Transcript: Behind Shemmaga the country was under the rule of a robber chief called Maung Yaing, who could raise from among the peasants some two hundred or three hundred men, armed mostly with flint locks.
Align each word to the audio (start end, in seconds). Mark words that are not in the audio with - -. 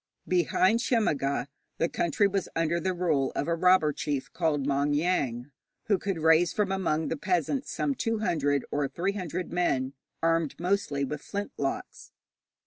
Behind 0.27 0.79
Shemmaga 0.79 1.45
the 1.77 1.87
country 1.87 2.27
was 2.27 2.49
under 2.55 2.79
the 2.79 2.95
rule 2.95 3.31
of 3.35 3.47
a 3.47 3.53
robber 3.53 3.93
chief 3.93 4.33
called 4.33 4.65
Maung 4.65 4.93
Yaing, 4.95 5.51
who 5.83 5.99
could 5.99 6.17
raise 6.17 6.53
from 6.53 6.71
among 6.71 7.09
the 7.09 7.15
peasants 7.17 7.71
some 7.71 7.93
two 7.93 8.17
hundred 8.17 8.65
or 8.71 8.87
three 8.87 9.11
hundred 9.13 9.53
men, 9.53 9.93
armed 10.23 10.59
mostly 10.59 11.05
with 11.05 11.21
flint 11.21 11.51
locks. 11.55 12.11